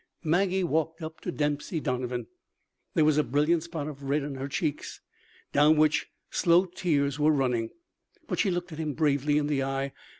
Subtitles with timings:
[0.23, 2.25] Maggie walked up to Dempsey Donovan.
[2.95, 4.99] There was a brilliant spot of red in her cheeks,
[5.53, 7.69] down which slow tears were running.
[8.27, 9.93] But she looked him bravely in the eye.